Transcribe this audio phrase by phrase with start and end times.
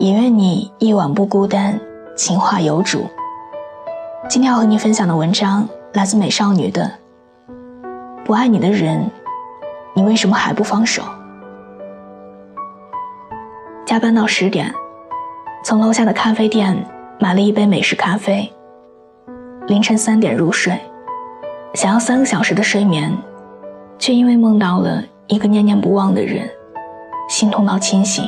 [0.00, 1.78] 也愿你夜晚不孤单，
[2.16, 3.06] 情话有主。
[4.30, 6.90] 今天要和你分享的文章来自美少女的。
[8.24, 9.10] 不爱你的人，
[9.92, 11.02] 你为什么还不放手？
[13.84, 14.72] 加班到十点，
[15.62, 16.74] 从楼下的咖啡店
[17.18, 18.50] 买了一杯美式咖啡。
[19.66, 20.80] 凌晨三点入睡，
[21.74, 23.14] 想要三个小时的睡眠，
[23.98, 26.48] 却因为梦到了一个念念不忘的人，
[27.28, 28.24] 心痛到清醒。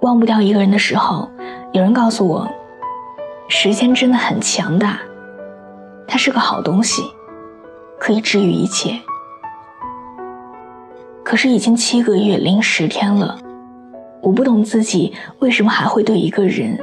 [0.00, 1.28] 忘不掉一个人的时候，
[1.72, 2.48] 有人告诉我，
[3.48, 4.98] 时间真的很强大，
[6.06, 7.02] 它是个好东西，
[7.98, 8.98] 可以治愈一切。
[11.24, 13.38] 可是已经七个月零十天了，
[14.22, 16.78] 我不懂自己为什么还会对一个人，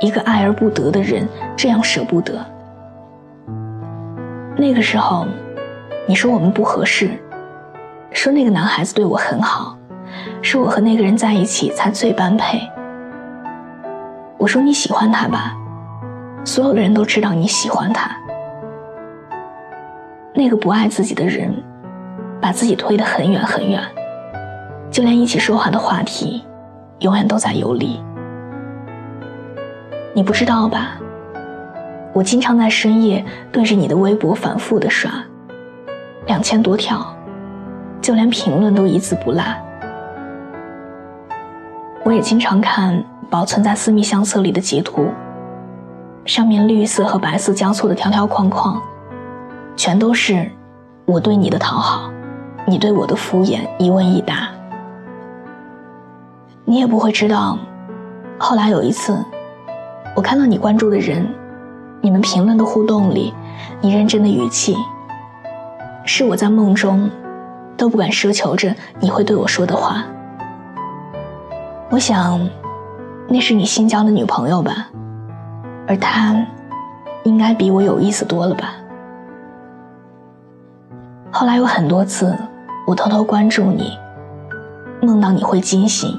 [0.00, 2.44] 一个爱而不得的人这样舍不得。
[4.56, 5.26] 那个时候，
[6.06, 7.10] 你说我们不合适，
[8.12, 9.76] 说那个男孩子对我很好。
[10.46, 12.60] 是我和那个人在一起才最般配。
[14.36, 15.56] 我说你喜欢他吧，
[16.44, 18.14] 所有的人都知道你喜欢他。
[20.34, 21.50] 那个不爱自己的人，
[22.42, 23.80] 把自己推得很远很远，
[24.90, 26.44] 就连一起说话的话题，
[26.98, 27.98] 永远都在游离。
[30.12, 30.98] 你不知道吧？
[32.12, 35.10] 我经常在深夜对着你的微博反复的刷，
[36.26, 37.02] 两千多条，
[38.02, 39.42] 就连评论都一字不落。
[42.04, 45.08] 我也经常看保存在私密相册里的截图，
[46.26, 48.78] 上面绿色和白色交错的条条框框，
[49.74, 50.50] 全都是
[51.06, 52.10] 我对你的讨好，
[52.66, 54.50] 你对我的敷衍，一问一答。
[56.66, 57.58] 你也不会知道，
[58.38, 59.18] 后来有一次，
[60.14, 61.26] 我看到你关注的人，
[62.02, 63.32] 你们评论的互动里，
[63.80, 64.76] 你认真的语气，
[66.04, 67.10] 是我在梦中
[67.78, 70.04] 都不敢奢求着你会对我说的话。
[71.94, 72.40] 我想，
[73.28, 74.88] 那是你新交的女朋友吧，
[75.86, 76.34] 而她，
[77.22, 78.74] 应该比我有意思多了吧。
[81.30, 82.36] 后来有很多次，
[82.84, 83.96] 我偷偷关注你，
[85.02, 86.18] 梦到你会惊醒，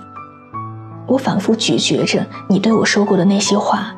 [1.08, 3.94] 我反复咀嚼着你对我说过的那些话。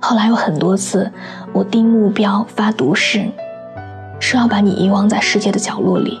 [0.00, 1.12] 后来有很多次，
[1.52, 3.30] 我定目标发毒誓，
[4.18, 6.18] 说要把你遗忘在世界的角落里，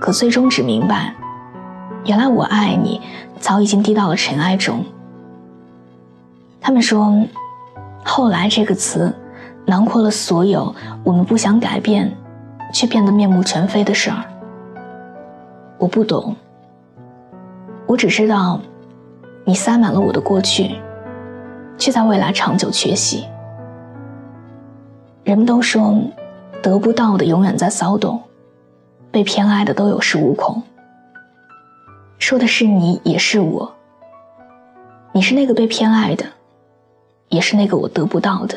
[0.00, 1.14] 可最终只明白。
[2.04, 3.00] 原来我爱你，
[3.38, 4.84] 早已经滴到了尘埃中。
[6.60, 7.24] 他们说
[8.04, 9.14] ，“后来”这个词，
[9.66, 10.74] 囊括了所有
[11.04, 12.12] 我们不想改变，
[12.72, 14.24] 却变得面目全非的事儿。
[15.78, 16.34] 我不懂，
[17.86, 18.60] 我只知道，
[19.44, 20.76] 你塞满了我的过去，
[21.78, 23.24] 却在未来长久缺席。
[25.22, 26.00] 人们都说，
[26.60, 28.20] 得不到的永远在骚动，
[29.12, 30.60] 被偏爱的都有恃无恐。
[32.32, 33.70] 说的是你，也是我。
[35.12, 36.24] 你是那个被偏爱的，
[37.28, 38.56] 也是那个我得不到的。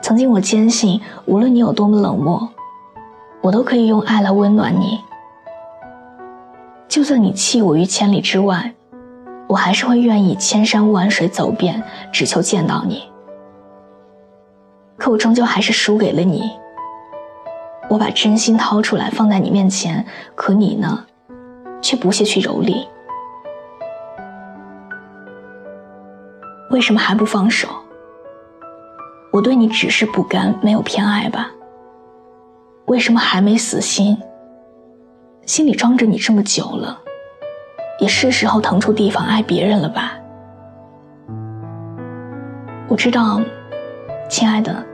[0.00, 2.48] 曾经我坚信，无论你有多么冷漠，
[3.40, 5.00] 我都可以用爱来温暖你。
[6.86, 8.72] 就算你弃我于千里之外，
[9.48, 11.82] 我还是会愿意千山万水走遍，
[12.12, 13.02] 只求见到你。
[14.96, 16.48] 可我终究还是输给了你。
[17.88, 20.06] 我把真心掏出来放在你面前，
[20.36, 21.06] 可你呢？
[21.82, 22.86] 却不屑去蹂躏，
[26.70, 27.68] 为什么还不放手？
[29.32, 31.50] 我对你只是不甘，没有偏爱吧？
[32.86, 34.16] 为什么还没死心？
[35.44, 37.00] 心里装着你这么久了，
[37.98, 40.12] 也是时候腾出地方爱别人了吧？
[42.88, 43.40] 我知道，
[44.28, 44.84] 亲爱的，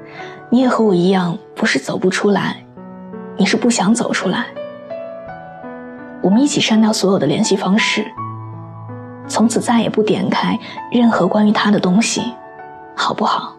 [0.49, 2.65] 你也和我一样，不是走不出来，
[3.37, 4.47] 你是不想走出来。
[6.23, 8.05] 我们一起删掉所有的联系方式，
[9.27, 10.59] 从此再也不点开
[10.91, 12.35] 任何关于他的东西，
[12.97, 13.55] 好不好？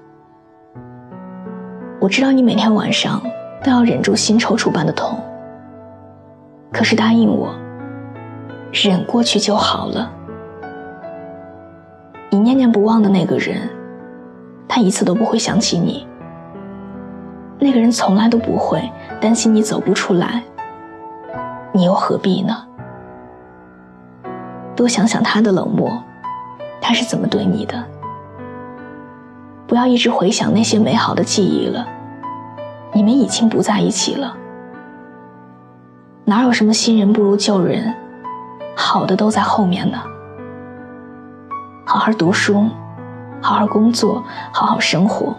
[1.99, 3.21] 我知道你每天晚上
[3.63, 5.17] 都要忍住心抽搐般的痛，
[6.71, 7.53] 可是答应我，
[8.71, 10.11] 忍过去就好了。
[12.29, 13.69] 你念念不忘的那个人，
[14.67, 16.07] 他一次都不会想起你。
[17.57, 18.89] 那个人从来都不会
[19.19, 20.43] 担心你走不出来。
[21.71, 22.65] 你又何必呢？
[24.75, 26.01] 多想想他的冷漠，
[26.81, 27.83] 他是怎么对你的。
[29.67, 31.85] 不要一直回想那些美好的记忆了，
[32.91, 34.35] 你们已经不在一起了。
[36.25, 37.93] 哪有什么新人不如旧人，
[38.75, 39.97] 好的都在后面呢。
[41.85, 42.67] 好好读书，
[43.41, 45.35] 好好工作，好好生活。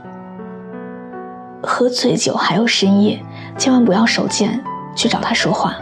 [1.62, 3.20] 喝醉酒还有深夜，
[3.56, 4.62] 千万不要手贱
[4.94, 5.74] 去找他说话。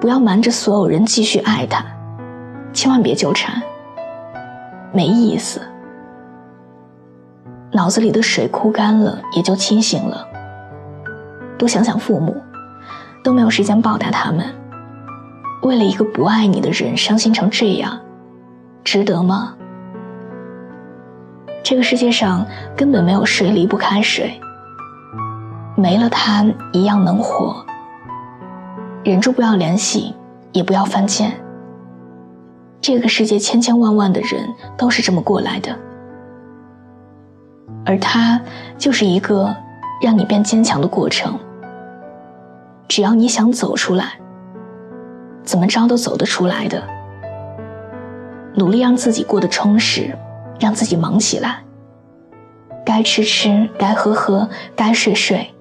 [0.00, 1.84] 不要瞒着所有人继续爱他，
[2.72, 3.60] 千万别纠缠，
[4.92, 5.60] 没意思。
[7.72, 10.26] 脑子里的水枯干了，也就清醒了。
[11.58, 12.36] 多想想父母，
[13.24, 14.44] 都没有时间报答他们。
[15.62, 17.98] 为了一个不爱你的人伤心成这样，
[18.84, 19.54] 值得吗？
[21.62, 22.46] 这个世界上
[22.76, 24.40] 根本没有谁离不开谁，
[25.74, 27.64] 没了他一样能活。
[29.06, 30.12] 忍住不要联系，
[30.50, 31.32] 也不要犯贱。
[32.80, 35.70] 这个世界千千万万的人都是这么过来的。
[37.84, 38.40] 而它
[38.76, 39.54] 就是一个
[40.02, 41.38] 让你变坚强的过程。
[42.88, 44.14] 只要你想走出来，
[45.44, 46.82] 怎么着都走得出来的。
[48.56, 50.18] 努力让自己过得充实，
[50.58, 51.62] 让自己忙起来。
[52.84, 55.54] 该吃吃，该喝喝，该睡睡，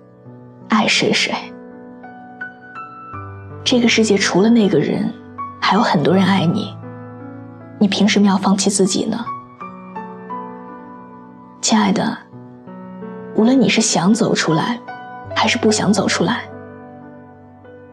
[0.69, 1.31] 爱谁谁。
[3.65, 5.11] 这个世界除了那个人，
[5.59, 6.77] 还有很多人爱你。
[7.79, 9.25] 你凭什么要放弃自己呢？
[11.61, 12.15] 亲爱的，
[13.35, 14.79] 无论你是想走出来，
[15.35, 16.43] 还是不想走出来，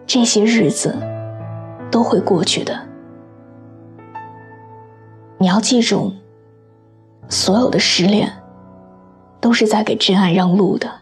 [0.06, 0.94] 这些日子
[1.90, 2.78] 都会过去的。
[5.38, 6.12] 你要记住，
[7.30, 8.30] 所有的失恋
[9.40, 11.01] 都是在给真爱让路的。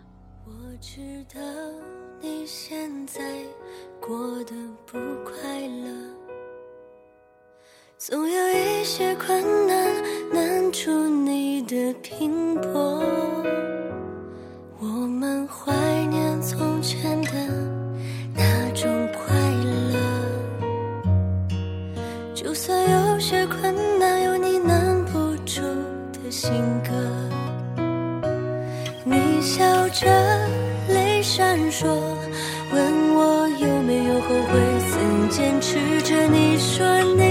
[35.31, 36.27] 坚持着。
[36.27, 36.85] 你说
[37.17, 37.30] 你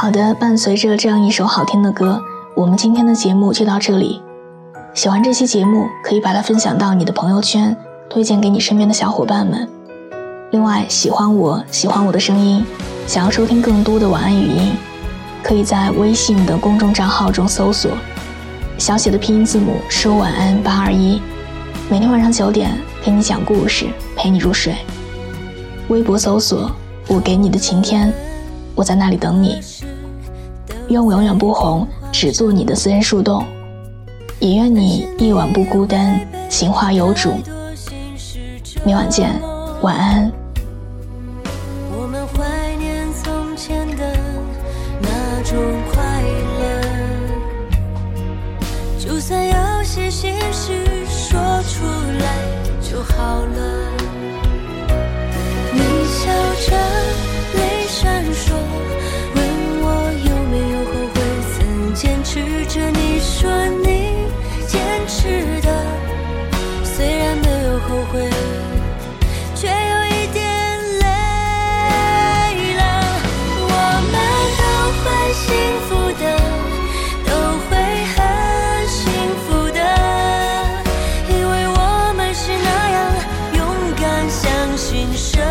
[0.00, 2.18] 好的，伴随着这样一首好听的歌，
[2.54, 4.22] 我们今天的节目就到这里。
[4.94, 7.76] 喜欢这期节目，可以把它分享到你的朋友圈，
[8.08, 9.68] 推荐给你身边的小伙伴们。
[10.52, 12.64] 另外，喜欢我喜欢我的声音，
[13.06, 14.72] 想要收听更多的晚安语音，
[15.42, 17.90] 可以在微信的公众账号中搜索
[18.78, 21.20] 小写的拼音字母说晚安八二一，
[21.90, 22.72] 每天晚上九点
[23.04, 23.84] 给你讲故事，
[24.16, 24.76] 陪你入睡。
[25.88, 26.72] 微博搜索
[27.06, 28.10] 我给你的晴天，
[28.74, 29.60] 我在那里等你。
[30.90, 33.44] 愿我永远不红，只做你的私人树洞。
[34.40, 37.32] 也愿你一晚不孤单，情花有主。
[38.84, 39.30] 明晚见，
[39.82, 40.39] 晚安。
[62.40, 62.90] 曾坚持着。
[62.90, 63.50] 你说
[63.82, 63.86] 你
[64.66, 65.68] 坚持的，
[66.84, 68.30] 虽然没有后悔。
[69.54, 69.74] 却有
[70.06, 70.40] 一点
[71.00, 71.04] 累
[72.76, 72.82] 了。
[73.58, 73.74] 我
[74.10, 74.14] 们
[74.58, 74.62] 都
[75.02, 75.04] 会
[75.34, 75.44] 幸
[75.86, 76.22] 福的，
[77.26, 77.30] 都
[77.68, 77.70] 会
[78.14, 78.18] 很
[78.88, 78.98] 幸
[79.44, 79.78] 福的，
[81.28, 81.78] 因为我
[82.16, 82.98] 们是那样
[83.58, 83.60] 勇
[84.00, 84.40] 敢，相
[84.78, 85.42] 信生